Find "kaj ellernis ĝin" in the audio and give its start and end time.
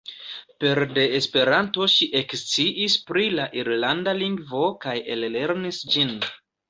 4.87-6.17